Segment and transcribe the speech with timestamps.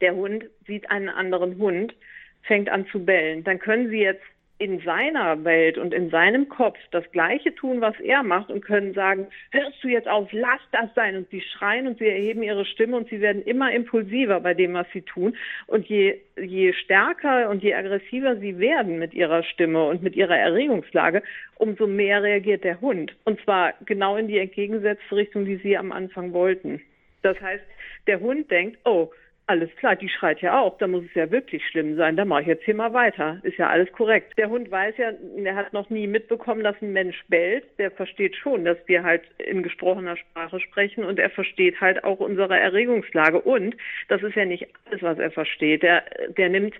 [0.00, 1.94] Der Hund sieht einen anderen Hund,
[2.42, 3.44] fängt an zu bellen.
[3.44, 4.24] Dann können Sie jetzt
[4.58, 8.94] in seiner Welt und in seinem Kopf das Gleiche tun, was er macht und können
[8.94, 11.16] sagen, hörst du jetzt auf, lass das sein.
[11.16, 14.74] Und sie schreien und sie erheben ihre Stimme und sie werden immer impulsiver bei dem,
[14.74, 15.36] was sie tun.
[15.66, 20.38] Und je, je stärker und je aggressiver sie werden mit ihrer Stimme und mit ihrer
[20.38, 21.22] Erregungslage,
[21.56, 23.12] umso mehr reagiert der Hund.
[23.24, 26.80] Und zwar genau in die entgegengesetzte Richtung, die Sie am Anfang wollten.
[27.22, 27.64] Das heißt,
[28.06, 29.10] der Hund denkt, oh,
[29.46, 32.42] alles klar, die schreit ja auch, da muss es ja wirklich schlimm sein, da mache
[32.42, 33.40] ich jetzt hier mal weiter.
[33.42, 34.38] Ist ja alles korrekt.
[34.38, 37.64] Der Hund weiß ja, der hat noch nie mitbekommen, dass ein Mensch bellt.
[37.78, 42.20] Der versteht schon, dass wir halt in gesprochener Sprache sprechen und er versteht halt auch
[42.20, 43.40] unsere Erregungslage.
[43.40, 43.76] Und
[44.08, 45.82] das ist ja nicht alles, was er versteht.
[45.82, 46.04] Der,
[46.36, 46.74] der nimmt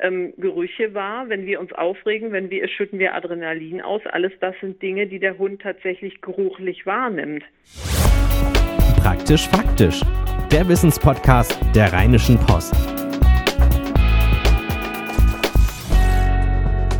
[0.00, 4.02] ähm, Gerüche wahr, wenn wir uns aufregen, wenn wir schütten wir Adrenalin aus.
[4.04, 7.44] Alles das sind Dinge, die der Hund tatsächlich geruchlich wahrnimmt.
[9.02, 10.02] Praktisch faktisch
[10.50, 12.74] der Wissenspodcast der Rheinischen Post.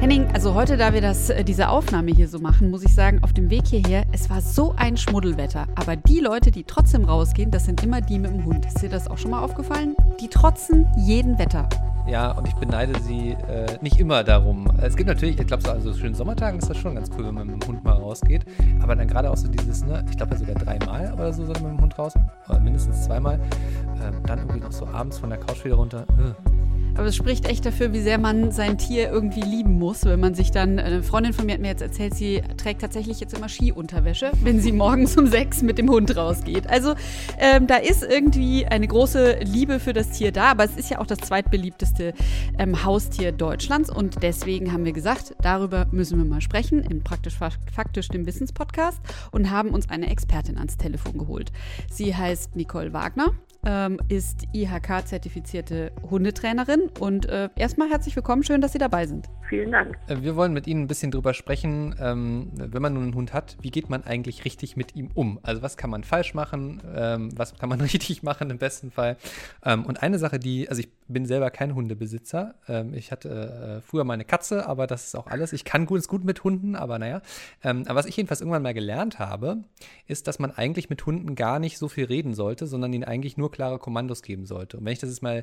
[0.00, 3.22] Henning, also heute, da wir das, äh, diese Aufnahme hier so machen, muss ich sagen,
[3.22, 5.66] auf dem Weg hierher, es war so ein Schmuddelwetter.
[5.74, 8.64] Aber die Leute, die trotzdem rausgehen, das sind immer die mit dem Hund.
[8.64, 9.94] Ist dir das auch schon mal aufgefallen?
[10.22, 11.68] Die trotzen jeden Wetter.
[12.10, 14.66] Ja, und ich beneide sie äh, nicht immer darum.
[14.82, 17.24] Es gibt natürlich, ich glaube, so an so schönen Sommertagen ist das schon ganz cool,
[17.26, 18.44] wenn man mit dem Hund mal rausgeht.
[18.82, 21.72] Aber dann gerade auch so dieses, ne, ich glaube sogar dreimal oder so sollte man
[21.72, 22.14] mit dem Hund raus,
[22.48, 23.36] oder mindestens zweimal.
[23.36, 26.04] Äh, dann irgendwie noch so abends von der Couch wieder runter.
[26.18, 26.59] Äh.
[26.94, 30.34] Aber es spricht echt dafür, wie sehr man sein Tier irgendwie lieben muss, wenn man
[30.34, 33.48] sich dann, eine Freundin von mir hat mir jetzt erzählt, sie trägt tatsächlich jetzt immer
[33.48, 36.68] Skiunterwäsche, wenn sie morgens um sechs mit dem Hund rausgeht.
[36.68, 36.94] Also
[37.38, 40.98] ähm, da ist irgendwie eine große Liebe für das Tier da, aber es ist ja
[40.98, 42.14] auch das zweitbeliebteste
[42.58, 47.36] ähm, Haustier Deutschlands und deswegen haben wir gesagt, darüber müssen wir mal sprechen, im praktisch
[47.36, 51.52] faktisch dem Wissenspodcast und haben uns eine Expertin ans Telefon geholt.
[51.90, 53.32] Sie heißt Nicole Wagner
[53.64, 56.90] ähm, ist IHK-zertifizierte Hundetrainerin.
[56.98, 59.28] Und äh, erstmal herzlich willkommen, schön, dass Sie dabei sind.
[59.50, 59.98] Vielen Dank.
[60.06, 63.32] Äh, wir wollen mit Ihnen ein bisschen drüber sprechen, ähm, wenn man nun einen Hund
[63.32, 65.40] hat, wie geht man eigentlich richtig mit ihm um?
[65.42, 69.16] Also was kann man falsch machen, ähm, was kann man richtig machen im besten Fall?
[69.64, 72.54] Ähm, und eine Sache, die, also ich bin selber kein Hundebesitzer.
[72.68, 75.52] Ähm, ich hatte äh, früher mal eine Katze, aber das ist auch alles.
[75.52, 77.20] Ich kann gut, gut mit Hunden, aber naja.
[77.64, 79.64] Ähm, aber was ich jedenfalls irgendwann mal gelernt habe,
[80.06, 83.36] ist, dass man eigentlich mit Hunden gar nicht so viel reden sollte, sondern ihnen eigentlich
[83.36, 84.76] nur klare Kommandos geben sollte.
[84.76, 85.42] Und wenn ich das jetzt mal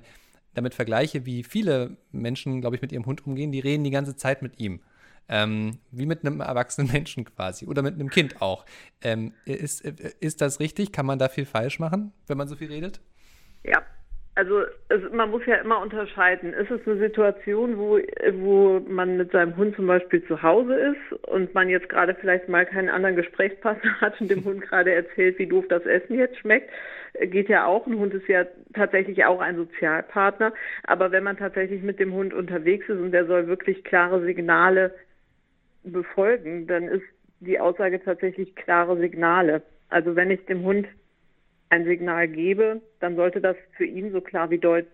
[0.53, 4.15] damit vergleiche, wie viele Menschen, glaube ich, mit ihrem Hund umgehen, die reden die ganze
[4.15, 4.81] Zeit mit ihm.
[5.29, 8.65] Ähm, wie mit einem erwachsenen Menschen quasi oder mit einem Kind auch.
[9.01, 10.93] Ähm, ist, ist das richtig?
[10.93, 13.01] Kann man da viel falsch machen, wenn man so viel redet?
[13.63, 13.83] Ja,
[14.37, 16.53] also es, man muss ja immer unterscheiden.
[16.53, 17.97] Ist es eine Situation, wo,
[18.33, 22.47] wo man mit seinem Hund zum Beispiel zu Hause ist und man jetzt gerade vielleicht
[22.47, 26.37] mal keinen anderen Gesprächspartner hat und dem Hund gerade erzählt, wie doof das Essen jetzt
[26.37, 26.69] schmeckt?
[27.19, 27.87] Geht ja auch.
[27.87, 30.53] Ein Hund ist ja tatsächlich auch ein Sozialpartner.
[30.83, 34.93] Aber wenn man tatsächlich mit dem Hund unterwegs ist und der soll wirklich klare Signale
[35.83, 37.05] befolgen, dann ist
[37.39, 39.63] die Aussage tatsächlich klare Signale.
[39.89, 40.87] Also wenn ich dem Hund
[41.69, 44.85] ein Signal gebe, dann sollte das für ihn so klar wie deut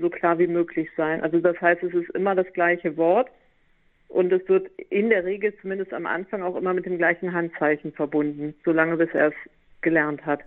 [0.00, 1.22] so klar wie möglich sein.
[1.22, 3.30] Also das heißt, es ist immer das gleiche Wort
[4.08, 7.92] und es wird in der Regel zumindest am Anfang auch immer mit dem gleichen Handzeichen
[7.92, 9.34] verbunden, solange bis er es
[9.80, 10.40] gelernt hat.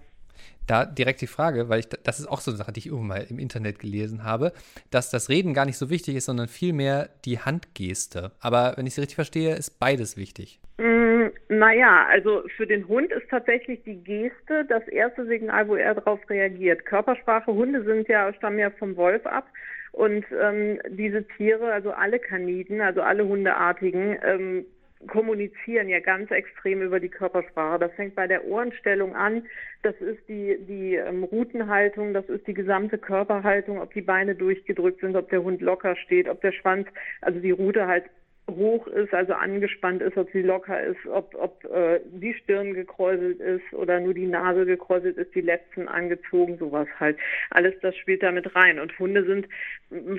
[0.67, 3.07] Da direkt die Frage, weil ich, das ist auch so eine Sache, die ich irgendwann
[3.07, 4.53] mal im Internet gelesen habe,
[4.89, 8.31] dass das Reden gar nicht so wichtig ist, sondern vielmehr die Handgeste.
[8.39, 10.59] Aber wenn ich Sie richtig verstehe, ist beides wichtig.
[10.77, 15.95] Mm, naja, also für den Hund ist tatsächlich die Geste das erste Signal, wo er
[15.95, 16.85] darauf reagiert.
[16.85, 19.47] Körpersprache, Hunde sind ja, stammen ja vom Wolf ab.
[19.91, 24.65] Und ähm, diese Tiere, also alle Kaniden, also alle Hundeartigen, ähm,
[25.07, 27.79] kommunizieren ja ganz extrem über die Körpersprache.
[27.79, 29.43] Das fängt bei der Ohrenstellung an.
[29.83, 35.01] Das ist die, die ähm, Rutenhaltung, das ist die gesamte Körperhaltung, ob die Beine durchgedrückt
[35.01, 36.87] sind, ob der Hund locker steht, ob der Schwanz,
[37.21, 38.05] also die Rute halt
[38.49, 43.39] hoch ist, also angespannt ist, ob sie locker ist, ob, ob äh, die Stirn gekräuselt
[43.39, 47.17] ist oder nur die Nase gekräuselt ist, die letzten angezogen, sowas halt.
[47.49, 48.79] Alles das spielt damit rein.
[48.79, 49.47] Und Hunde sind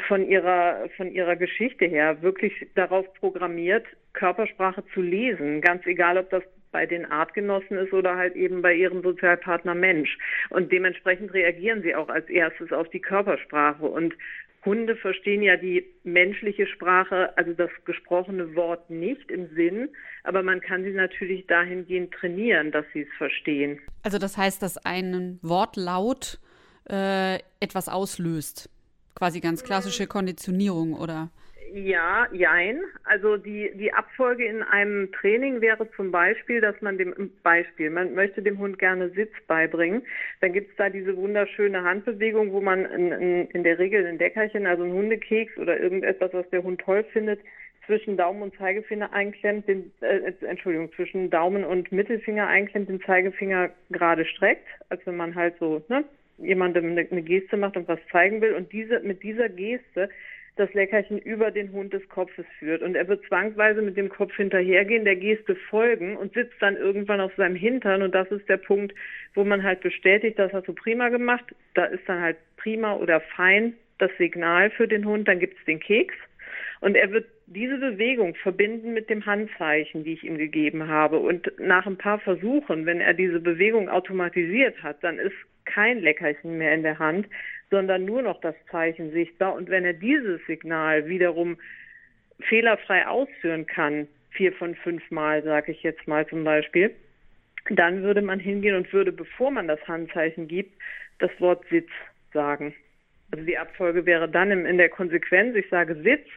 [0.08, 6.30] von ihrer, von ihrer Geschichte her wirklich darauf programmiert, Körpersprache zu lesen, ganz egal, ob
[6.30, 10.18] das bei den Artgenossen ist oder halt eben bei ihrem Sozialpartner Mensch.
[10.50, 13.84] Und dementsprechend reagieren sie auch als erstes auf die Körpersprache.
[13.84, 14.14] Und
[14.64, 19.88] Hunde verstehen ja die menschliche Sprache, also das gesprochene Wort nicht im Sinn,
[20.24, 23.80] aber man kann sie natürlich dahingehend trainieren, dass sie es verstehen.
[24.02, 26.38] Also das heißt, dass ein Wortlaut
[26.88, 28.70] äh, etwas auslöst.
[29.14, 31.30] Quasi ganz klassische Konditionierung, oder?
[31.74, 32.82] Ja, jein.
[33.04, 38.14] Also die, die Abfolge in einem Training wäre zum Beispiel, dass man dem Beispiel, man
[38.14, 40.02] möchte dem Hund gerne Sitz beibringen.
[40.42, 44.18] Dann gibt es da diese wunderschöne Handbewegung, wo man in, in, in der Regel ein
[44.18, 47.40] Deckerchen, also ein Hundekeks oder irgendetwas, was der Hund toll findet,
[47.86, 53.70] zwischen Daumen und Zeigefinger einklemmt, den, äh, Entschuldigung, zwischen Daumen und Mittelfinger einklemmt, den Zeigefinger
[53.90, 56.04] gerade streckt, als wenn man halt so, ne,
[56.38, 58.52] jemandem eine, eine Geste macht und was zeigen will.
[58.54, 60.10] Und diese, mit dieser Geste
[60.56, 62.82] das Leckerchen über den Hund des Kopfes führt.
[62.82, 67.20] Und er wird zwangsweise mit dem Kopf hinterhergehen, der Geste folgen und sitzt dann irgendwann
[67.20, 68.02] auf seinem Hintern.
[68.02, 68.94] Und das ist der Punkt,
[69.34, 71.44] wo man halt bestätigt, das hast du prima gemacht.
[71.74, 75.26] Da ist dann halt prima oder fein das Signal für den Hund.
[75.26, 76.14] Dann gibt es den Keks.
[76.80, 81.18] Und er wird diese Bewegung verbinden mit dem Handzeichen, die ich ihm gegeben habe.
[81.18, 85.34] Und nach ein paar Versuchen, wenn er diese Bewegung automatisiert hat, dann ist
[85.64, 87.26] kein Leckerchen mehr in der Hand,
[87.72, 89.54] sondern nur noch das Zeichen sichtbar.
[89.54, 91.56] Und wenn er dieses Signal wiederum
[92.40, 96.94] fehlerfrei ausführen kann, vier von fünf Mal, sage ich jetzt mal zum Beispiel,
[97.70, 100.78] dann würde man hingehen und würde, bevor man das Handzeichen gibt,
[101.18, 101.88] das Wort Sitz
[102.34, 102.74] sagen.
[103.30, 106.28] Also die Abfolge wäre dann in der Konsequenz, ich sage Sitz,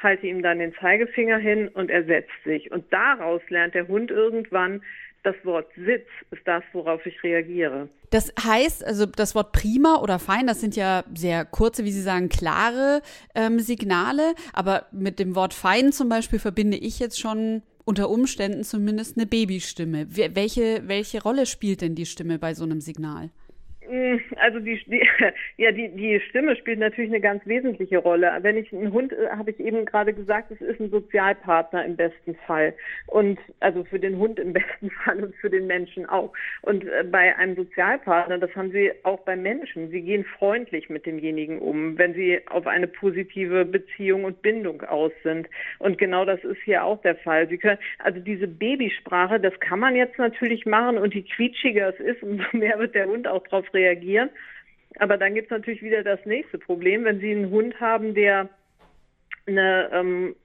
[0.00, 2.70] halte ihm dann den Zeigefinger hin und er setzt sich.
[2.70, 4.82] Und daraus lernt der Hund irgendwann,
[5.24, 7.88] das Wort Sitz ist das, worauf ich reagiere.
[8.10, 12.02] Das heißt, also das Wort prima oder fein, das sind ja sehr kurze, wie Sie
[12.02, 13.02] sagen, klare
[13.34, 14.34] ähm, Signale.
[14.52, 19.26] Aber mit dem Wort fein zum Beispiel verbinde ich jetzt schon unter Umständen zumindest eine
[19.26, 20.06] Babystimme.
[20.10, 23.30] Welche, welche Rolle spielt denn die Stimme bei so einem Signal?
[23.88, 25.06] Mm, also die, die,
[25.56, 28.32] ja, die, die Stimme spielt natürlich eine ganz wesentliche Rolle.
[28.40, 31.96] Wenn ich einen Hund, äh, habe ich eben gerade gesagt, es ist ein Sozialpartner im
[31.96, 32.74] besten Fall.
[33.06, 36.32] Und also für den Hund im besten Fall und für den Menschen auch.
[36.62, 41.06] Und äh, bei einem Sozialpartner, das haben sie auch bei Menschen, sie gehen freundlich mit
[41.06, 45.48] demjenigen um, wenn sie auf eine positive Beziehung und Bindung aus sind.
[45.78, 47.48] Und genau das ist hier auch der Fall.
[47.48, 52.00] Sie können, also diese Babysprache, das kann man jetzt natürlich machen und je quietschiger es
[52.00, 54.30] ist, umso mehr wird der Hund auch drauf reagieren.
[54.98, 58.48] Aber dann gibt es natürlich wieder das nächste Problem, wenn Sie einen Hund haben, der
[59.46, 60.36] eine ähm,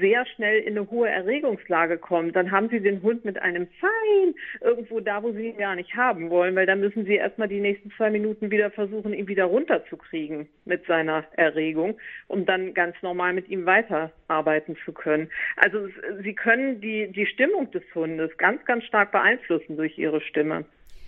[0.00, 4.34] sehr schnell in eine hohe Erregungslage kommt, dann haben Sie den Hund mit einem Fein
[4.60, 7.60] irgendwo da, wo Sie ihn gar nicht haben wollen, weil dann müssen Sie erstmal die
[7.60, 11.98] nächsten zwei Minuten wieder versuchen, ihn wieder runterzukriegen mit seiner Erregung,
[12.28, 15.30] um dann ganz normal mit ihm weiterarbeiten zu können.
[15.56, 15.88] Also
[16.22, 20.64] Sie können die, die Stimmung des Hundes ganz, ganz stark beeinflussen durch Ihre Stimme.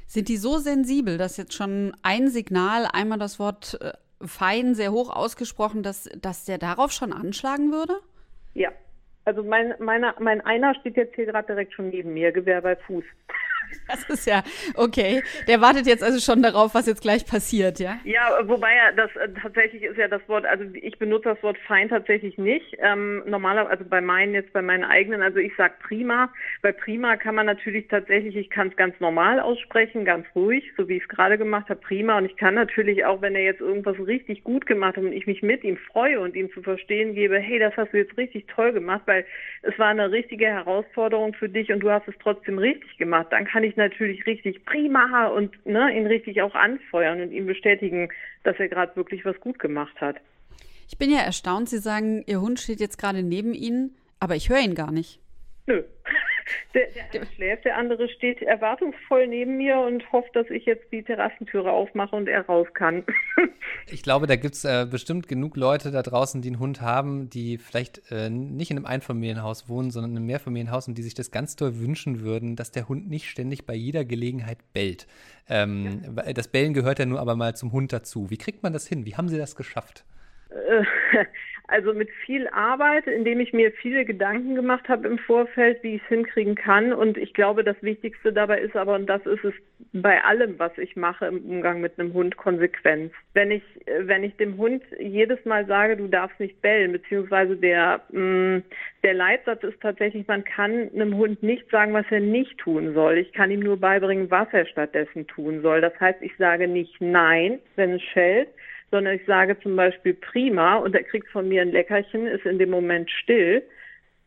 [0.07, 3.93] Sind die so sensibel, dass jetzt schon ein Signal, einmal das Wort äh,
[4.25, 7.95] fein sehr hoch ausgesprochen, dass, dass der darauf schon anschlagen würde?
[8.55, 8.71] Ja.
[9.25, 12.77] Also mein, meiner, mein einer steht jetzt hier gerade direkt schon neben mir, Gewehr bei
[12.77, 13.05] Fuß.
[13.89, 14.43] Das ist ja
[14.75, 15.23] okay.
[15.47, 17.99] Der wartet jetzt also schon darauf, was jetzt gleich passiert, ja?
[18.05, 21.57] Ja, wobei ja das äh, tatsächlich ist ja das Wort, also ich benutze das Wort
[21.67, 22.77] fein tatsächlich nicht.
[22.79, 26.33] Ähm, normalerweise, also bei meinen jetzt, bei meinen eigenen, also ich sag prima.
[26.63, 30.89] Bei prima kann man natürlich tatsächlich, ich kann es ganz normal aussprechen, ganz ruhig, so
[30.89, 32.19] wie ich es gerade gemacht habe, prima.
[32.19, 35.27] Und ich kann natürlich auch, wenn er jetzt irgendwas richtig gut gemacht hat und ich
[35.27, 38.47] mich mit ihm freue und ihm zu verstehen gebe, hey, das hast du jetzt richtig
[38.47, 39.25] toll gemacht, weil
[39.63, 43.47] es war eine richtige Herausforderung für dich und du hast es trotzdem richtig gemacht, dann
[43.47, 48.11] kann ich natürlich richtig prima und ne, ihn richtig auch anfeuern und ihm bestätigen,
[48.45, 50.17] dass er gerade wirklich was gut gemacht hat.
[50.89, 54.49] Ich bin ja erstaunt, Sie sagen, Ihr Hund steht jetzt gerade neben Ihnen, aber ich
[54.49, 55.19] höre ihn gar nicht.
[55.67, 55.83] Nö.
[56.75, 60.91] Der, der eine schläft, der andere steht erwartungsvoll neben mir und hofft, dass ich jetzt
[60.93, 63.05] die Terrassentüre aufmache und er raus kann.
[63.91, 67.31] ich glaube, da gibt es äh, bestimmt genug Leute da draußen, die einen Hund haben,
[67.31, 71.15] die vielleicht äh, nicht in einem Einfamilienhaus wohnen, sondern in einem Mehrfamilienhaus und die sich
[71.15, 75.07] das ganz doll wünschen würden, dass der Hund nicht ständig bei jeder Gelegenheit bellt.
[75.49, 76.33] Ähm, ja.
[76.33, 78.31] Das Bellen gehört ja nur aber mal zum Hund dazu.
[78.31, 79.05] Wie kriegt man das hin?
[79.07, 80.05] Wie haben Sie das geschafft?
[81.69, 86.03] Also mit viel Arbeit, indem ich mir viele Gedanken gemacht habe im Vorfeld, wie ich
[86.03, 86.93] es hinkriegen kann.
[86.93, 89.55] Und ich glaube, das Wichtigste dabei ist aber, und das ist es
[89.93, 93.13] bei allem, was ich mache im Umgang mit einem Hund, Konsequenz.
[93.35, 93.65] Wenn ich,
[94.01, 98.63] wenn ich dem Hund jedes Mal sage, du darfst nicht bellen, beziehungsweise der, mh, mm,
[99.03, 103.19] der Leitsatz ist tatsächlich, man kann einem Hund nicht sagen, was er nicht tun soll.
[103.19, 105.81] Ich kann ihm nur beibringen, was er stattdessen tun soll.
[105.81, 108.49] Das heißt, ich sage nicht nein, wenn es schellt,
[108.91, 112.59] sondern ich sage zum Beispiel prima und er kriegt von mir ein Leckerchen, ist in
[112.59, 113.63] dem Moment still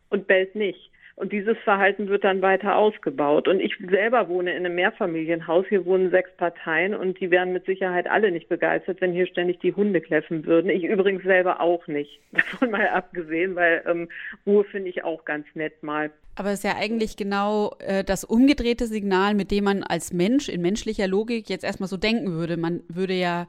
[0.09, 0.89] und bellt nicht.
[1.19, 3.49] Und dieses Verhalten wird dann weiter ausgebaut.
[3.49, 5.65] Und ich selber wohne in einem Mehrfamilienhaus.
[5.67, 9.59] Hier wohnen sechs Parteien und die wären mit Sicherheit alle nicht begeistert, wenn hier ständig
[9.59, 10.69] die Hunde kläffen würden.
[10.69, 12.21] Ich übrigens selber auch nicht.
[12.31, 14.07] Davon mal abgesehen, weil ähm,
[14.45, 16.09] Ruhe finde ich auch ganz nett mal.
[16.35, 20.47] Aber es ist ja eigentlich genau äh, das umgedrehte Signal, mit dem man als Mensch
[20.47, 22.55] in menschlicher Logik jetzt erstmal so denken würde.
[22.55, 23.45] Man würde ja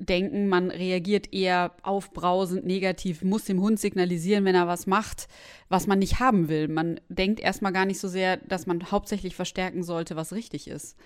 [0.00, 5.28] denken, man reagiert eher aufbrausend, negativ, muss dem Hund signalisieren, wenn er was macht,
[5.68, 6.68] was man nicht haben will.
[6.68, 10.98] Man denkt erstmal gar nicht so sehr, dass man hauptsächlich verstärken sollte, was richtig ist.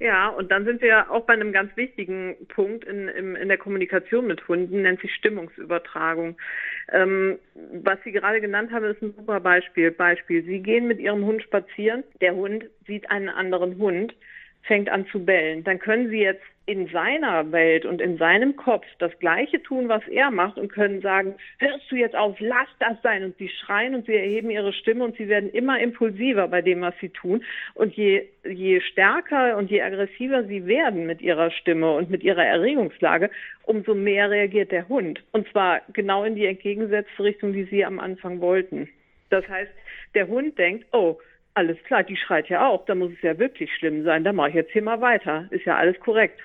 [0.00, 3.58] Ja, und dann sind wir auch bei einem ganz wichtigen Punkt in, in, in der
[3.58, 6.38] Kommunikation mit Hunden, nennt sich Stimmungsübertragung.
[6.90, 7.38] Ähm,
[7.82, 9.90] was Sie gerade genannt haben, ist ein super Beispiel.
[9.90, 10.42] Beispiel.
[10.42, 14.14] Sie gehen mit Ihrem Hund spazieren, der Hund sieht einen anderen Hund,
[14.62, 15.64] fängt an zu bellen.
[15.64, 20.06] Dann können Sie jetzt in seiner Welt und in seinem Kopf das Gleiche tun, was
[20.06, 23.24] er macht und können sagen, hörst du jetzt auf, lass das sein.
[23.24, 26.80] Und sie schreien und sie erheben ihre Stimme und sie werden immer impulsiver bei dem,
[26.82, 27.42] was sie tun.
[27.74, 32.44] Und je, je stärker und je aggressiver sie werden mit ihrer Stimme und mit ihrer
[32.44, 33.30] Erregungslage,
[33.64, 35.20] umso mehr reagiert der Hund.
[35.32, 38.88] Und zwar genau in die entgegengesetzte Richtung, die sie am Anfang wollten.
[39.30, 39.72] Das heißt,
[40.14, 41.18] der Hund denkt, oh,
[41.54, 44.50] alles klar, die schreit ja auch, da muss es ja wirklich schlimm sein, da mache
[44.50, 45.46] ich jetzt hier mal weiter.
[45.50, 46.40] Ist ja alles korrekt.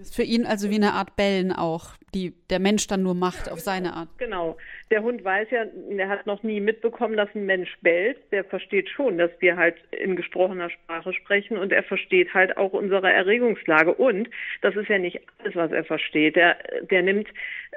[0.00, 3.50] Ist für ihn also wie eine Art Bellen auch, die der Mensch dann nur macht
[3.50, 4.08] auf seine Art.
[4.18, 4.56] Genau.
[4.92, 5.64] Der Hund weiß ja,
[5.96, 8.18] er hat noch nie mitbekommen, dass ein Mensch bellt.
[8.30, 12.72] Der versteht schon, dass wir halt in gesprochener Sprache sprechen und er versteht halt auch
[12.72, 13.92] unsere Erregungslage.
[13.92, 14.28] Und
[14.62, 16.36] das ist ja nicht alles, was er versteht.
[16.36, 16.56] Der,
[16.88, 17.26] der nimmt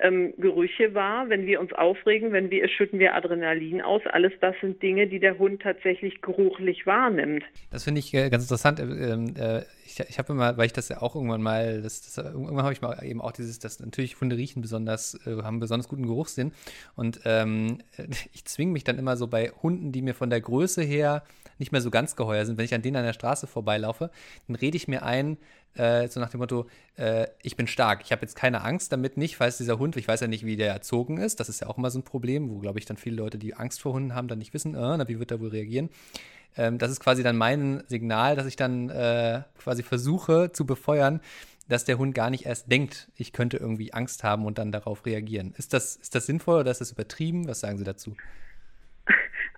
[0.02, 1.30] ähm, Gerüche wahr.
[1.30, 4.02] Wenn wir uns aufregen, wenn wir schütten wir Adrenalin aus.
[4.06, 7.44] Alles das sind Dinge, die der Hund tatsächlich geruchlich wahrnimmt.
[7.72, 8.80] Das finde ich äh, ganz interessant.
[8.80, 12.18] Ähm, äh, ich, ich habe immer, weil ich das ja auch irgendwann mal, das, das,
[12.26, 15.88] irgendwann habe ich mal eben auch dieses, dass natürlich Hunde riechen besonders, äh, haben besonders
[15.88, 16.52] guten Geruchssinn.
[16.96, 17.80] Und ähm,
[18.34, 21.24] ich zwinge mich dann immer so bei Hunden, die mir von der Größe her
[21.60, 24.12] nicht mehr so ganz geheuer sind, wenn ich an denen an der Straße vorbeilaufe,
[24.48, 25.38] dann rede ich mir ein,
[25.78, 26.68] äh, so nach dem Motto,
[26.98, 30.08] äh, ich bin stark, ich habe jetzt keine Angst damit nicht, falls dieser Hund, ich
[30.08, 32.50] weiß ja nicht, wie der erzogen ist, das ist ja auch immer so ein Problem,
[32.50, 34.98] wo, glaube ich, dann viele Leute, die Angst vor Hunden haben, dann nicht wissen, äh,
[34.98, 35.90] na, wie wird er wohl reagieren.
[36.58, 41.22] Ähm, das ist quasi dann mein Signal, dass ich dann äh, quasi versuche zu befeuern,
[41.70, 45.06] dass der Hund gar nicht erst denkt, ich könnte irgendwie Angst haben und dann darauf
[45.06, 45.54] reagieren.
[45.58, 47.48] Ist das, ist das sinnvoll oder ist das übertrieben?
[47.48, 48.16] Was sagen Sie dazu?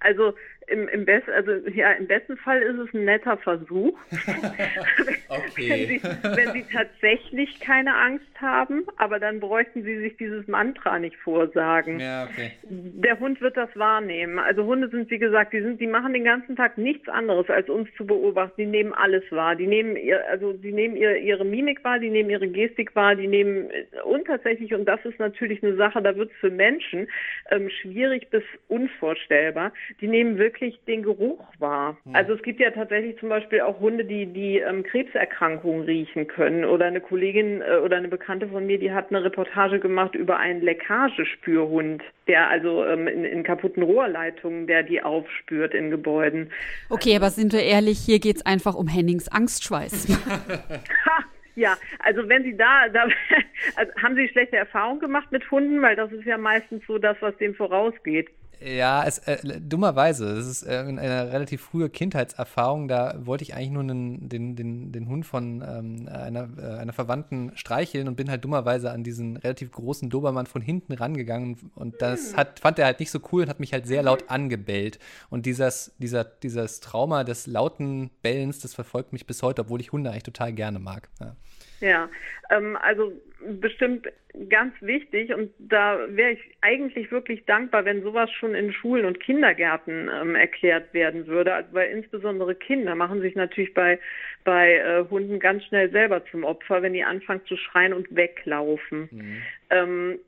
[0.01, 0.33] Also
[0.69, 3.97] im, im, Best, also, ja, im besten Fall ist es ein netter Versuch.
[5.29, 5.69] okay.
[5.69, 10.99] wenn, Sie, wenn Sie tatsächlich keine Angst haben, aber dann bräuchten Sie sich dieses Mantra
[10.99, 11.99] nicht vorsagen.
[11.99, 12.51] Ja, okay.
[12.63, 14.39] Der Hund wird das wahrnehmen.
[14.39, 17.69] Also Hunde sind, wie gesagt, die sind, die machen den ganzen Tag nichts anderes, als
[17.69, 18.53] uns zu beobachten.
[18.57, 19.55] Die nehmen alles wahr.
[19.55, 23.15] Die nehmen ihr, also die nehmen ihr, ihre Mimik wahr, die nehmen ihre Gestik wahr,
[23.15, 23.69] die nehmen
[24.03, 27.07] und tatsächlich, und das ist natürlich eine Sache, da wird es für Menschen
[27.51, 29.73] ähm, schwierig bis unvorstellbar.
[30.01, 31.97] Die nehmen wirklich wirklich den Geruch wahr.
[32.03, 32.15] Hm.
[32.15, 36.65] Also es gibt ja tatsächlich zum Beispiel auch Hunde, die die ähm, Krebserkrankungen riechen können.
[36.65, 40.37] Oder eine Kollegin äh, oder eine Bekannte von mir, die hat eine Reportage gemacht über
[40.37, 46.51] einen Leckagespürhund, der also ähm, in, in, kaputten Rohrleitungen, der die aufspürt in Gebäuden.
[46.89, 50.07] Okay, aber sind wir ehrlich, hier geht es einfach um Hennings Angstschweiß.
[51.55, 53.03] Ja, also wenn Sie da, da
[53.75, 57.17] also haben Sie schlechte Erfahrungen gemacht mit Hunden, weil das ist ja meistens so das,
[57.19, 58.29] was dem vorausgeht.
[58.61, 62.89] Ja, es, äh, dummerweise, das ist äh, eine relativ frühe Kindheitserfahrung.
[62.89, 66.91] Da wollte ich eigentlich nur einen, den, den, den Hund von ähm, einer, äh, einer
[66.91, 71.71] Verwandten streicheln und bin halt dummerweise an diesen relativ großen Dobermann von hinten rangegangen.
[71.75, 72.37] Und das hm.
[72.37, 74.99] hat, fand er halt nicht so cool und hat mich halt sehr laut angebellt.
[75.29, 79.93] Und dieses, dieser, dieses Trauma des lauten Bellens, das verfolgt mich bis heute, obwohl ich
[79.93, 81.07] Hunde eigentlich total gerne mag.
[81.21, 81.35] Ja.
[81.79, 82.09] Ja,
[82.49, 83.13] ähm, also
[83.61, 84.07] bestimmt
[84.49, 89.19] ganz wichtig und da wäre ich eigentlich wirklich dankbar, wenn sowas schon in Schulen und
[89.19, 93.99] Kindergärten ähm, erklärt werden würde, also, weil insbesondere Kinder machen sich natürlich bei
[94.43, 99.09] bei äh, Hunden ganz schnell selber zum Opfer, wenn die anfangen zu schreien und weglaufen.
[99.11, 99.41] Mhm.
[99.69, 100.19] Ähm,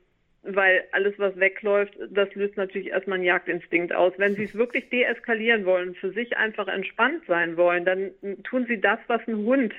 [0.44, 4.12] weil alles, was wegläuft, das löst natürlich erstmal einen Jagdinstinkt aus.
[4.16, 8.10] Wenn Sie es wirklich deeskalieren wollen, für sich einfach entspannt sein wollen, dann
[8.42, 9.72] tun Sie das, was ein Hund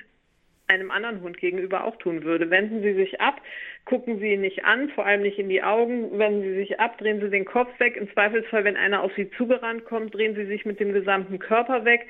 [0.73, 2.49] einem anderen Hund gegenüber auch tun würde.
[2.49, 3.41] Wenden Sie sich ab,
[3.85, 6.17] gucken Sie ihn nicht an, vor allem nicht in die Augen.
[6.17, 7.95] Wenden Sie sich ab, drehen Sie den Kopf weg.
[7.95, 11.85] Im Zweifelsfall, wenn einer auf Sie zugerannt kommt, drehen Sie sich mit dem gesamten Körper
[11.85, 12.07] weg,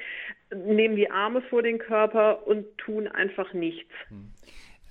[0.54, 3.92] nehmen die Arme vor den Körper und tun einfach nichts.
[4.10, 4.33] Hm.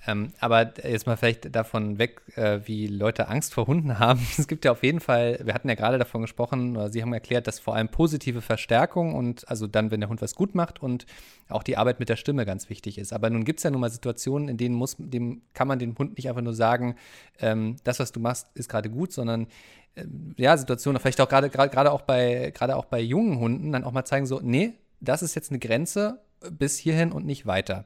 [0.05, 4.25] Ähm, aber jetzt mal vielleicht davon weg, äh, wie Leute Angst vor Hunden haben.
[4.37, 7.13] Es gibt ja auf jeden Fall, wir hatten ja gerade davon gesprochen, oder Sie haben
[7.13, 10.81] erklärt, dass vor allem positive Verstärkung und also dann, wenn der Hund was gut macht
[10.81, 11.05] und
[11.47, 13.13] auch die Arbeit mit der Stimme ganz wichtig ist.
[13.13, 15.97] Aber nun gibt es ja nun mal Situationen, in denen muss, dem kann man dem
[15.97, 16.95] Hund nicht einfach nur sagen,
[17.39, 19.47] ähm, das, was du machst, ist gerade gut, sondern
[19.95, 20.05] äh,
[20.37, 24.05] ja, Situationen, vielleicht auch gerade auch bei gerade auch bei jungen Hunden dann auch mal
[24.05, 26.19] zeigen so, nee, das ist jetzt eine Grenze
[26.51, 27.85] bis hierhin und nicht weiter.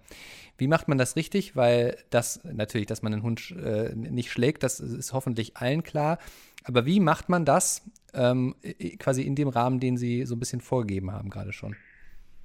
[0.58, 1.56] Wie macht man das richtig?
[1.56, 6.18] Weil das natürlich, dass man einen Hund äh, nicht schlägt, das ist hoffentlich allen klar.
[6.64, 8.56] Aber wie macht man das ähm,
[9.00, 11.76] quasi in dem Rahmen, den Sie so ein bisschen vorgegeben haben gerade schon?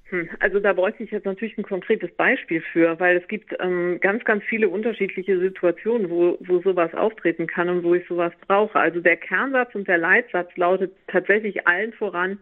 [0.09, 3.99] Hm, also da bräuchte ich jetzt natürlich ein konkretes Beispiel für, weil es gibt ähm,
[3.99, 8.79] ganz, ganz viele unterschiedliche Situationen, wo, wo sowas auftreten kann und wo ich sowas brauche.
[8.79, 12.37] Also der Kernsatz und der Leitsatz lautet tatsächlich allen voran,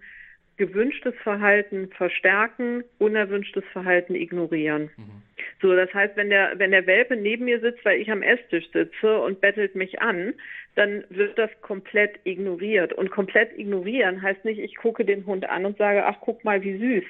[0.61, 4.91] gewünschtes Verhalten verstärken, unerwünschtes Verhalten ignorieren.
[4.95, 5.23] Mhm.
[5.59, 8.69] So, das heißt, wenn der, wenn der Welpe neben mir sitzt, weil ich am Esstisch
[8.71, 10.35] sitze und bettelt mich an,
[10.75, 12.93] dann wird das komplett ignoriert.
[12.93, 16.61] Und komplett ignorieren heißt nicht, ich gucke den Hund an und sage, ach, guck mal,
[16.61, 17.05] wie süß.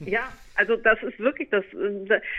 [0.00, 1.64] Ja, also das ist wirklich das.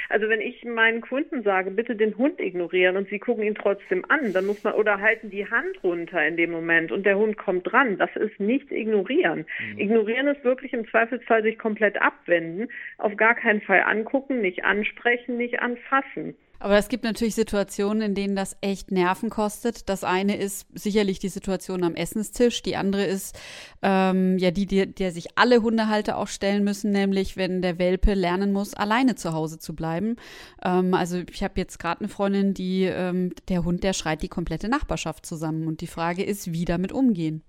[0.10, 4.04] Also wenn ich meinen Kunden sage, bitte den Hund ignorieren und sie gucken ihn trotzdem
[4.10, 7.38] an, dann muss man oder halten die Hand runter in dem Moment und der Hund
[7.38, 7.98] kommt dran.
[7.98, 9.46] Das ist nicht ignorieren.
[9.74, 9.80] Mhm.
[9.80, 15.38] Ignorieren ist wirklich im Zweifelsfall sich komplett abwenden, auf gar keinen Fall angucken, nicht ansprechen,
[15.38, 16.36] nicht anfassen.
[16.64, 19.90] Aber es gibt natürlich Situationen, in denen das echt Nerven kostet.
[19.90, 22.62] Das eine ist sicherlich die Situation am Essenstisch.
[22.62, 23.38] Die andere ist
[23.82, 28.14] ähm, ja die, die, der sich alle Hundehalter auch stellen müssen, nämlich wenn der Welpe
[28.14, 30.16] lernen muss, alleine zu Hause zu bleiben.
[30.64, 34.30] Ähm, also ich habe jetzt gerade eine Freundin, die ähm, der Hund, der schreit die
[34.30, 35.68] komplette Nachbarschaft zusammen.
[35.68, 37.44] Und die Frage ist, wie damit umgehen.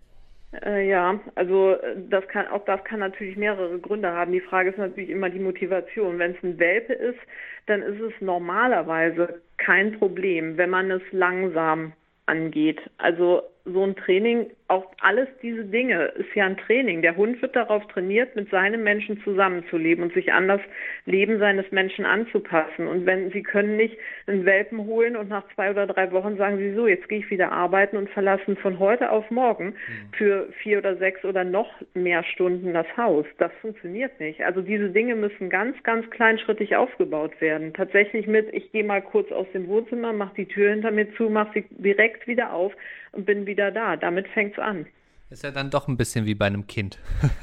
[0.63, 4.33] Äh, ja, also äh, das kann auch das kann natürlich mehrere Gründe haben.
[4.33, 6.19] Die Frage ist natürlich immer die Motivation.
[6.19, 7.19] Wenn es ein Welpe ist,
[7.67, 11.93] dann ist es normalerweise kein Problem, wenn man es langsam
[12.27, 12.81] angeht.
[12.99, 17.02] Also so ein Training, auch alles diese Dinge, ist ja ein Training.
[17.02, 20.61] Der Hund wird darauf trainiert, mit seinem Menschen zusammenzuleben und sich an das
[21.04, 22.87] Leben seines Menschen anzupassen.
[22.87, 26.56] Und wenn Sie können nicht einen Welpen holen und nach zwei oder drei Wochen sagen
[26.56, 30.12] Sie so, jetzt gehe ich wieder arbeiten und verlassen von heute auf morgen mhm.
[30.16, 33.26] für vier oder sechs oder noch mehr Stunden das Haus.
[33.37, 34.42] Das funktioniert nicht.
[34.44, 37.75] Also diese Dinge müssen ganz, ganz kleinschrittig aufgebaut werden.
[37.75, 41.28] Tatsächlich mit, ich gehe mal kurz aus dem Wohnzimmer, mache die Tür hinter mir zu,
[41.28, 42.73] mache sie direkt wieder auf
[43.14, 43.97] und bin wieder da.
[43.97, 44.87] Damit fängt es an.
[45.31, 46.99] Ist ja dann doch ein bisschen wie bei einem Kind.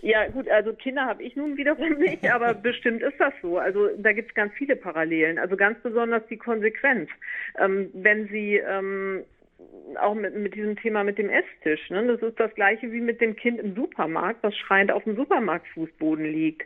[0.00, 3.58] Ja, gut, also Kinder habe ich nun wiederum nicht, aber bestimmt ist das so.
[3.58, 5.40] Also da gibt es ganz viele Parallelen.
[5.40, 7.10] Also ganz besonders die Konsequenz.
[7.58, 9.24] Ähm, wenn Sie ähm,
[10.00, 12.06] auch mit, mit diesem Thema mit dem Esstisch, ne?
[12.06, 16.24] das ist das gleiche wie mit dem Kind im Supermarkt, das schreiend auf dem Supermarktfußboden
[16.24, 16.62] liegt.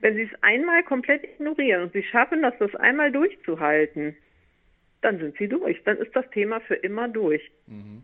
[0.00, 4.14] Wenn Sie es einmal komplett ignorieren und Sie schaffen das, das einmal durchzuhalten,
[5.04, 5.82] dann sind sie durch.
[5.84, 7.42] Dann ist das Thema für immer durch.
[7.66, 8.02] Mhm.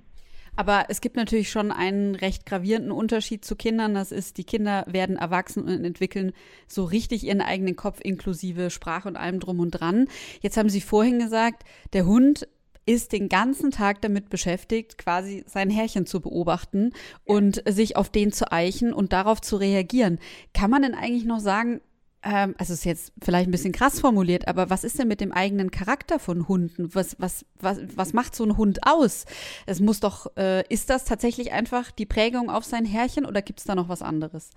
[0.57, 3.95] Aber es gibt natürlich schon einen recht gravierenden Unterschied zu Kindern.
[3.95, 6.33] Das ist, die Kinder werden erwachsen und entwickeln
[6.67, 10.07] so richtig ihren eigenen Kopf inklusive Sprache und allem drum und dran.
[10.41, 12.47] Jetzt haben Sie vorhin gesagt, der Hund
[12.87, 16.93] ist den ganzen Tag damit beschäftigt, quasi sein Härchen zu beobachten
[17.25, 20.19] und sich auf den zu eichen und darauf zu reagieren.
[20.55, 21.81] Kann man denn eigentlich noch sagen,
[22.23, 25.33] ähm, also ist jetzt vielleicht ein bisschen krass formuliert, aber was ist denn mit dem
[25.33, 26.95] eigenen Charakter von Hunden?
[26.95, 29.25] Was, was, was, was macht so ein Hund aus?
[29.67, 33.61] Es muss doch, äh, ist das tatsächlich einfach die Prägung auf sein Härchen oder gibt
[33.61, 34.51] es da noch was anderes?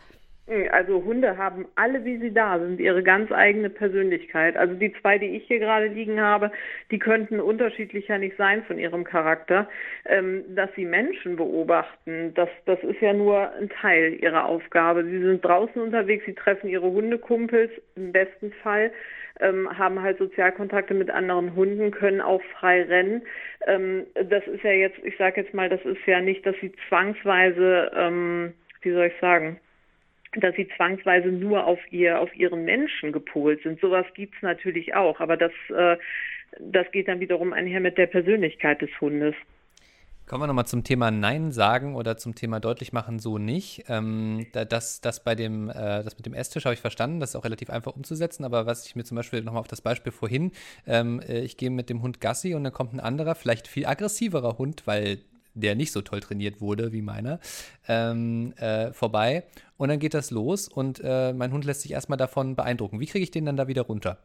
[0.71, 4.57] Also Hunde haben alle, wie sie da sind, ihre ganz eigene Persönlichkeit.
[4.57, 6.51] Also die zwei, die ich hier gerade liegen habe,
[6.91, 9.69] die könnten unterschiedlicher nicht sein von ihrem Charakter.
[10.05, 15.05] Ähm, dass sie Menschen beobachten, das, das ist ja nur ein Teil ihrer Aufgabe.
[15.05, 18.91] Sie sind draußen unterwegs, sie treffen ihre Hundekumpels im besten Fall.
[19.39, 23.21] Ähm, haben halt Sozialkontakte mit anderen Hunden, können auch frei rennen.
[23.65, 26.73] Ähm, das ist ja jetzt, ich sage jetzt mal, das ist ja nicht, dass sie
[26.89, 29.57] zwangsweise, ähm, wie soll ich sagen,
[30.41, 33.79] dass sie zwangsweise nur auf ihr, auf ihren Menschen gepolt sind.
[33.79, 35.97] Sowas gibt's natürlich auch, aber das, äh,
[36.59, 39.35] das geht dann wiederum einher mit der Persönlichkeit des Hundes.
[40.25, 43.83] Kommen wir nochmal zum Thema Nein sagen oder zum Thema deutlich machen, so nicht.
[43.89, 47.35] Ähm, das, das, bei dem, äh, das mit dem Esstisch habe ich verstanden, das ist
[47.35, 50.53] auch relativ einfach umzusetzen, aber was ich mir zum Beispiel nochmal auf das Beispiel vorhin,
[50.87, 53.85] ähm, äh, ich gehe mit dem Hund Gassi und dann kommt ein anderer, vielleicht viel
[53.85, 55.19] aggressiverer Hund, weil
[55.53, 57.39] der nicht so toll trainiert wurde wie meiner,
[57.87, 59.43] ähm, äh, vorbei.
[59.77, 62.99] Und dann geht das los und äh, mein Hund lässt sich erstmal davon beeindrucken.
[62.99, 64.17] Wie kriege ich den dann da wieder runter?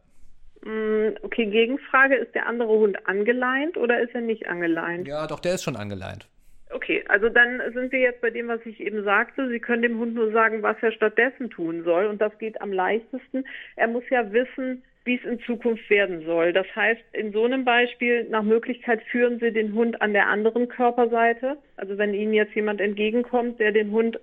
[0.63, 5.07] Mm, okay, Gegenfrage, ist der andere Hund angeleint oder ist er nicht angeleint?
[5.07, 6.27] Ja, doch, der ist schon angeleint.
[6.71, 9.49] Okay, also dann sind wir jetzt bei dem, was ich eben sagte.
[9.49, 12.05] Sie können dem Hund nur sagen, was er stattdessen tun soll.
[12.05, 13.43] Und das geht am leichtesten.
[13.75, 16.53] Er muss ja wissen, wie es in Zukunft werden soll.
[16.53, 20.67] Das heißt, in so einem Beispiel, nach Möglichkeit führen Sie den Hund an der anderen
[20.67, 21.57] Körperseite.
[21.77, 24.19] Also wenn Ihnen jetzt jemand entgegenkommt, der den Hund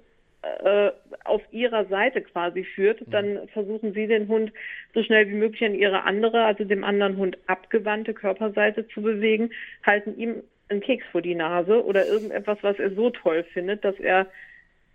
[0.63, 0.93] äh,
[1.25, 3.11] auf ihrer Seite quasi führt, mhm.
[3.11, 4.53] dann versuchen sie den Hund
[4.95, 9.51] so schnell wie möglich an ihre andere, also dem anderen Hund abgewandte Körperseite zu bewegen,
[9.85, 13.99] halten ihm einen Keks vor die Nase oder irgendetwas, was er so toll findet, dass
[13.99, 14.27] er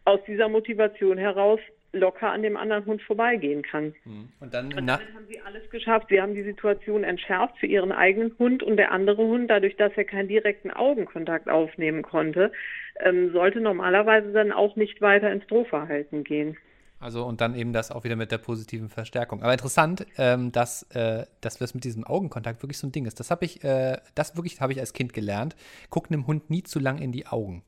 [0.06, 1.60] aus dieser Motivation heraus
[1.94, 3.94] locker an dem anderen Hund vorbeigehen kann.
[4.04, 4.30] Hm.
[4.40, 6.08] Und dann und damit haben sie alles geschafft.
[6.10, 9.92] Sie haben die Situation entschärft für ihren eigenen Hund und der andere Hund, dadurch, dass
[9.96, 12.52] er keinen direkten Augenkontakt aufnehmen konnte,
[13.00, 16.58] ähm, sollte normalerweise dann auch nicht weiter ins Drohverhalten gehen.
[17.02, 19.42] Also und dann eben das auch wieder mit der positiven Verstärkung.
[19.42, 23.20] Aber interessant, ähm, dass, äh, dass das mit diesem Augenkontakt wirklich so ein Ding ist.
[23.20, 25.56] Das habe ich, äh, das wirklich habe ich als Kind gelernt.
[25.90, 27.64] Guck einem Hund nie zu lang in die Augen.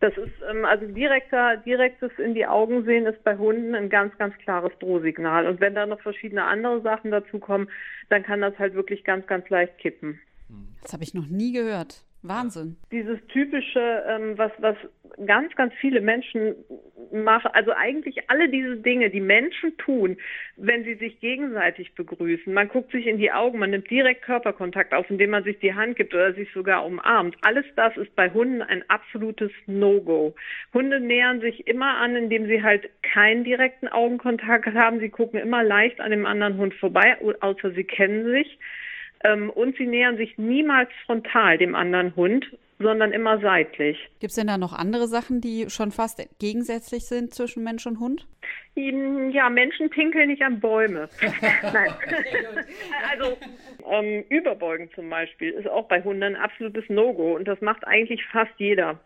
[0.00, 4.16] Das ist ähm, also direkter, direktes in die Augen sehen ist bei Hunden ein ganz,
[4.16, 5.46] ganz klares Drohsignal.
[5.46, 7.68] Und wenn da noch verschiedene andere Sachen dazukommen,
[8.08, 10.18] dann kann das halt wirklich ganz, ganz leicht kippen.
[10.82, 12.02] Das habe ich noch nie gehört.
[12.22, 12.76] Wahnsinn.
[12.92, 14.76] Dieses typische, ähm, was, was
[15.26, 16.54] ganz, ganz viele Menschen
[17.12, 20.16] machen, also eigentlich alle diese Dinge, die Menschen tun,
[20.56, 22.52] wenn sie sich gegenseitig begrüßen.
[22.52, 25.74] Man guckt sich in die Augen, man nimmt direkt Körperkontakt auf, indem man sich die
[25.74, 27.36] Hand gibt oder sich sogar umarmt.
[27.40, 30.34] Alles das ist bei Hunden ein absolutes No-Go.
[30.74, 35.00] Hunde nähern sich immer an, indem sie halt keinen direkten Augenkontakt haben.
[35.00, 38.58] Sie gucken immer leicht an dem anderen Hund vorbei, außer sie kennen sich.
[39.22, 42.46] Ähm, und sie nähern sich niemals frontal dem anderen Hund,
[42.78, 43.98] sondern immer seitlich.
[44.20, 48.00] Gibt es denn da noch andere Sachen, die schon fast gegensätzlich sind zwischen Mensch und
[48.00, 48.26] Hund?
[48.74, 51.08] Ja, Menschen pinkeln nicht an Bäume.
[51.62, 51.92] Nein.
[53.10, 53.36] also
[53.90, 58.24] ähm, Überbeugen zum Beispiel ist auch bei Hunden ein absolutes No-Go und das macht eigentlich
[58.32, 58.98] fast jeder.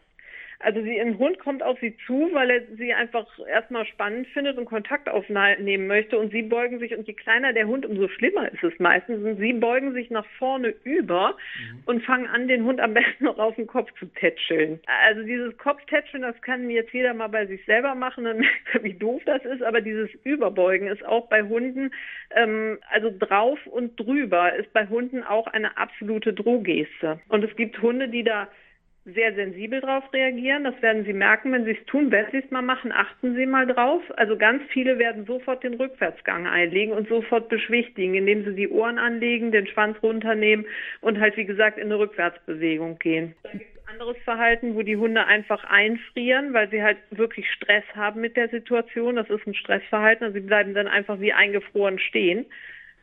[0.60, 4.58] Also sie, ein Hund kommt auf sie zu, weil er sie einfach erstmal spannend findet
[4.58, 8.50] und Kontakt aufnehmen möchte und sie beugen sich und je kleiner der Hund, umso schlimmer
[8.52, 11.82] ist es meistens und sie beugen sich nach vorne über mhm.
[11.86, 14.80] und fangen an, den Hund am besten noch auf den Kopf zu tätscheln.
[15.06, 18.84] Also dieses Kopftätscheln, das kann jetzt jeder mal bei sich selber machen, dann merkt er,
[18.84, 21.90] wie doof das ist, aber dieses Überbeugen ist auch bei Hunden,
[22.34, 27.20] ähm, also drauf und drüber ist bei Hunden auch eine absolute Drohgeste.
[27.28, 28.48] Und es gibt Hunde, die da
[29.04, 30.64] sehr sensibel darauf reagieren.
[30.64, 32.10] Das werden Sie merken, wenn Sie es tun.
[32.10, 34.02] Wenn Sie es mal machen, achten Sie mal drauf.
[34.16, 38.98] Also ganz viele werden sofort den Rückwärtsgang einlegen und sofort beschwichtigen, indem sie die Ohren
[38.98, 40.64] anlegen, den Schwanz runternehmen
[41.02, 43.34] und halt, wie gesagt, in eine Rückwärtsbewegung gehen.
[43.42, 47.84] Dann gibt es anderes Verhalten, wo die Hunde einfach einfrieren, weil sie halt wirklich Stress
[47.94, 49.16] haben mit der Situation.
[49.16, 50.24] Das ist ein Stressverhalten.
[50.24, 52.46] Also sie bleiben dann einfach wie eingefroren stehen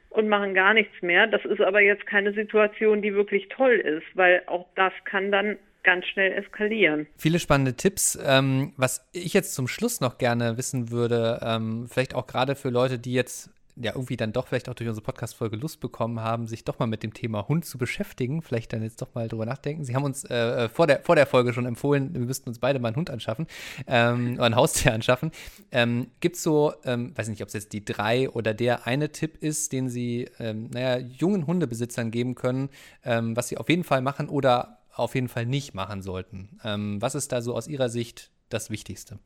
[0.09, 1.27] und machen gar nichts mehr.
[1.27, 5.57] Das ist aber jetzt keine Situation, die wirklich toll ist, weil auch das kann dann
[5.83, 7.07] ganz schnell eskalieren.
[7.17, 8.17] Viele spannende Tipps.
[8.23, 12.69] Ähm, was ich jetzt zum Schluss noch gerne wissen würde, ähm, vielleicht auch gerade für
[12.69, 16.47] Leute, die jetzt ja irgendwie dann doch vielleicht auch durch unsere Podcast-Folge Lust bekommen haben,
[16.47, 19.45] sich doch mal mit dem Thema Hund zu beschäftigen, vielleicht dann jetzt doch mal drüber
[19.45, 19.83] nachdenken.
[19.83, 22.79] Sie haben uns äh, vor, der, vor der Folge schon empfohlen, wir müssten uns beide
[22.79, 23.47] mal einen Hund anschaffen
[23.87, 25.31] ähm, oder ein Haustier anschaffen.
[25.71, 29.11] Ähm, Gibt es so, ähm, weiß nicht, ob es jetzt die drei oder der eine
[29.11, 32.69] Tipp ist, den Sie, ähm, naja, jungen Hundebesitzern geben können,
[33.03, 36.59] ähm, was sie auf jeden Fall machen oder auf jeden Fall nicht machen sollten.
[36.63, 39.19] Ähm, was ist da so aus Ihrer Sicht das Wichtigste?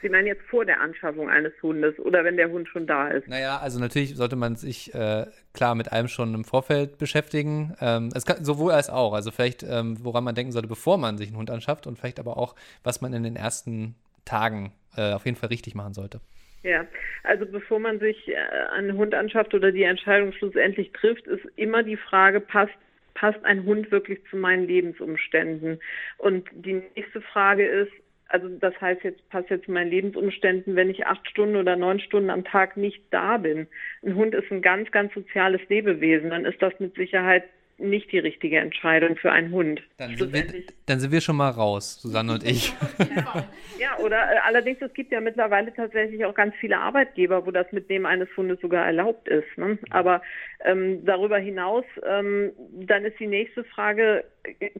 [0.00, 3.26] Sie meinen jetzt vor der Anschaffung eines Hundes oder wenn der Hund schon da ist?
[3.26, 7.74] Naja, also natürlich sollte man sich äh, klar mit allem schon im Vorfeld beschäftigen.
[7.80, 9.12] Ähm, es kann, sowohl als auch.
[9.12, 12.20] Also vielleicht, ähm, woran man denken sollte, bevor man sich einen Hund anschafft und vielleicht
[12.20, 16.20] aber auch, was man in den ersten Tagen äh, auf jeden Fall richtig machen sollte.
[16.62, 16.84] Ja,
[17.24, 18.36] also bevor man sich äh,
[18.72, 22.74] einen Hund anschafft oder die Entscheidung schlussendlich trifft, ist immer die Frage, passt
[23.18, 25.80] passt ein Hund wirklich zu meinen Lebensumständen?
[26.18, 27.92] Und die nächste Frage ist,
[28.28, 31.98] also das heißt jetzt, passt jetzt zu meinen Lebensumständen, wenn ich acht Stunden oder neun
[31.98, 33.66] Stunden am Tag nicht da bin.
[34.04, 37.44] Ein Hund ist ein ganz, ganz soziales Lebewesen, dann ist das mit Sicherheit
[37.78, 39.80] nicht die richtige Entscheidung für einen Hund.
[39.98, 40.44] Dann sind, wir,
[40.86, 42.74] dann sind wir schon mal raus, Susanne und ich.
[43.78, 47.70] ja, oder äh, allerdings, es gibt ja mittlerweile tatsächlich auch ganz viele Arbeitgeber, wo das
[47.72, 49.46] Mitnehmen eines Hundes sogar erlaubt ist.
[49.56, 49.78] Ne?
[49.90, 50.22] Aber
[50.64, 54.24] ähm, darüber hinaus, ähm, dann ist die nächste Frage,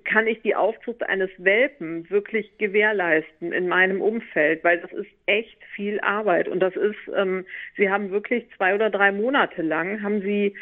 [0.05, 4.65] kann ich die Aufzucht eines Welpen wirklich gewährleisten in meinem Umfeld?
[4.65, 6.49] Weil das ist echt viel Arbeit.
[6.49, 10.55] Und das ist, ähm, Sie haben wirklich zwei oder drei Monate lang, haben Sie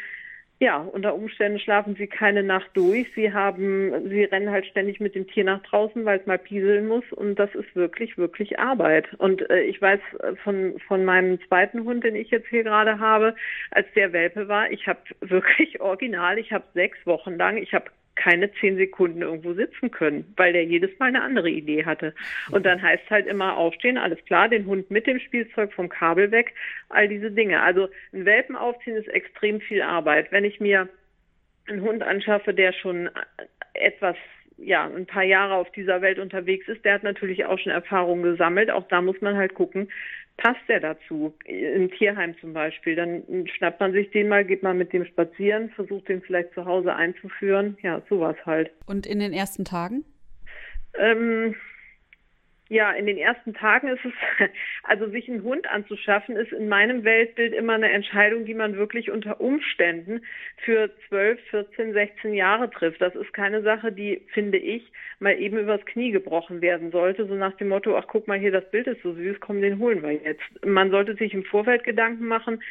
[0.59, 3.07] ja, unter Umständen schlafen sie keine Nacht durch.
[3.13, 6.87] Sie haben, sie rennen halt ständig mit dem Tier nach draußen, weil es mal pieseln
[6.87, 7.03] muss.
[7.11, 9.13] Und das ist wirklich, wirklich Arbeit.
[9.19, 12.97] Und äh, ich weiß äh, von, von meinem zweiten Hund, den ich jetzt hier gerade
[12.99, 13.35] habe,
[13.69, 17.85] als der Welpe war, ich habe wirklich original, ich habe sechs Wochen lang, ich habe
[18.17, 22.13] keine zehn Sekunden irgendwo sitzen können, weil der jedes Mal eine andere Idee hatte.
[22.51, 26.31] Und dann heißt halt immer aufstehen, alles klar, den Hund mit dem Spielzeug vom Kabel
[26.31, 26.53] weg,
[26.89, 27.61] all diese Dinge.
[27.61, 30.31] Also ein Welpen aufziehen ist extrem viel Arbeit.
[30.31, 30.89] Wenn ich mir
[31.67, 33.09] einen Hund anschaffe, der schon
[33.73, 34.17] etwas
[34.57, 38.23] ja, ein paar Jahre auf dieser Welt unterwegs ist, der hat natürlich auch schon Erfahrungen
[38.23, 38.71] gesammelt.
[38.71, 39.89] Auch da muss man halt gucken,
[40.37, 41.33] passt der dazu?
[41.45, 42.95] Im Tierheim zum Beispiel.
[42.95, 46.65] Dann schnappt man sich den mal, geht mal mit dem spazieren, versucht den vielleicht zu
[46.65, 47.77] Hause einzuführen.
[47.81, 48.71] Ja, sowas halt.
[48.85, 50.05] Und in den ersten Tagen?
[50.97, 51.55] Ähm,
[52.69, 54.13] Ja, in den ersten Tagen ist es,
[54.83, 59.09] also sich einen Hund anzuschaffen, ist in meinem Weltbild immer eine Entscheidung, die man wirklich
[59.09, 60.21] unter Umständen
[60.57, 63.01] für 12, 14, 16 Jahre trifft.
[63.01, 64.83] Das ist keine Sache, die, finde ich,
[65.19, 68.51] mal eben übers Knie gebrochen werden sollte, so nach dem Motto, ach guck mal hier,
[68.51, 70.43] das Bild ist so süß, komm, den holen wir jetzt.
[70.65, 72.61] Man sollte sich im Vorfeld Gedanken machen,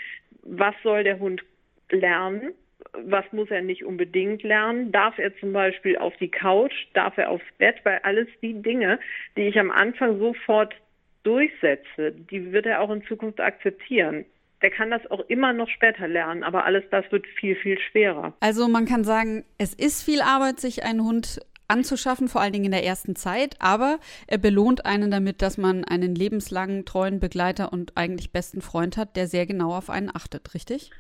[0.43, 1.43] was soll der Hund
[1.91, 2.53] lernen?
[2.93, 4.93] Was muss er nicht unbedingt lernen?
[4.93, 6.73] Darf er zum Beispiel auf die Couch?
[6.95, 7.77] Darf er aufs Bett?
[7.85, 8.99] Weil alles die Dinge,
[9.37, 10.75] die ich am Anfang sofort
[11.23, 14.25] durchsetze, die wird er auch in Zukunft akzeptieren.
[14.63, 18.33] Der kann das auch immer noch später lernen, aber alles das wird viel, viel schwerer.
[18.41, 22.67] Also man kann sagen, es ist viel Arbeit, sich einen Hund anzuschaffen, vor allen Dingen
[22.67, 27.73] in der ersten Zeit, aber er belohnt einen damit, dass man einen lebenslangen, treuen Begleiter
[27.73, 30.91] und eigentlich besten Freund hat, der sehr genau auf einen achtet, richtig?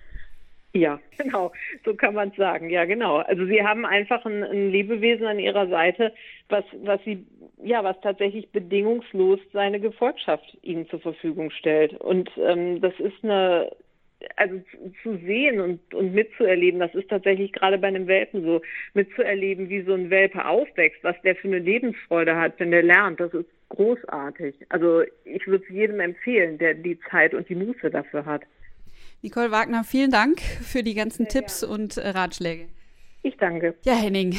[0.72, 1.52] Ja, genau,
[1.84, 2.70] so kann man es sagen.
[2.70, 3.16] Ja, genau.
[3.16, 6.12] Also sie haben einfach ein, ein, Lebewesen an ihrer Seite,
[6.48, 7.26] was, was sie,
[7.62, 11.94] ja, was tatsächlich bedingungslos seine Gefolgschaft ihnen zur Verfügung stellt.
[11.94, 13.70] Und ähm, das ist eine,
[14.36, 14.60] also
[15.02, 18.62] zu sehen und, und mitzuerleben, das ist tatsächlich gerade bei einem Welpen so,
[18.94, 23.20] mitzuerleben, wie so ein Welpe aufwächst, was der für eine Lebensfreude hat, wenn der lernt,
[23.20, 24.54] das ist großartig.
[24.68, 28.42] Also ich würde es jedem empfehlen, der die Zeit und die Muße dafür hat.
[29.26, 31.74] Nicole Wagner, vielen Dank für die ganzen Sehr Tipps gerne.
[31.74, 32.68] und äh, Ratschläge.
[33.24, 33.74] Ich danke.
[33.84, 34.36] Ja, Henning,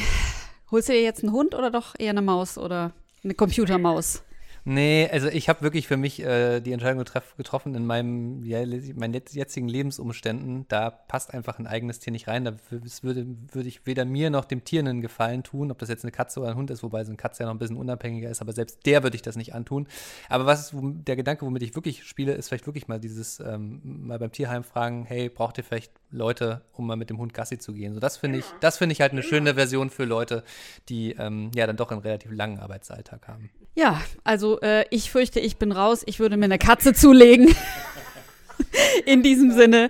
[0.70, 4.24] holst du dir jetzt einen Hund oder doch eher eine Maus oder eine Computermaus?
[4.70, 7.02] Nee, also ich habe wirklich für mich äh, die Entscheidung
[7.38, 8.58] getroffen in meinem, ja,
[8.96, 10.66] meinen jetzigen Lebensumständen.
[10.68, 12.44] Da passt einfach ein eigenes Tier nicht rein.
[12.44, 16.04] Da würde, würde ich weder mir noch dem Tier einen Gefallen tun, ob das jetzt
[16.04, 18.28] eine Katze oder ein Hund ist, wobei so eine Katze ja noch ein bisschen unabhängiger
[18.28, 19.86] ist, aber selbst der würde ich das nicht antun.
[20.28, 24.18] Aber was der Gedanke, womit ich wirklich spiele, ist vielleicht wirklich mal dieses, ähm, mal
[24.18, 27.72] beim Tierheim fragen, hey, braucht ihr vielleicht Leute, um mal mit dem Hund Gassi zu
[27.72, 27.94] gehen?
[27.94, 30.42] So, das finde ich, das finde ich halt eine schöne Version für Leute,
[30.88, 33.50] die ähm, ja dann doch einen relativ langen Arbeitsalltag haben.
[33.74, 36.02] Ja, also äh, ich fürchte, ich bin raus.
[36.06, 37.54] Ich würde mir eine Katze zulegen.
[39.06, 39.88] In diesem Sinne,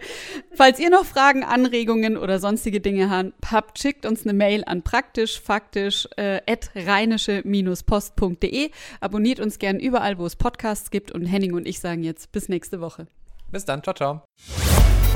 [0.53, 5.41] falls ihr noch Fragen, Anregungen oder sonstige Dinge habt, schickt uns eine Mail an praktisch
[5.41, 6.41] faktisch äh,
[6.75, 8.71] rheinische-post.de.
[9.01, 12.51] Abonniert uns gern überall, wo es Podcasts gibt und Henning und ich sagen jetzt bis
[12.51, 13.07] nächste Woche.
[13.51, 14.23] Bis dann, ciao, ciao.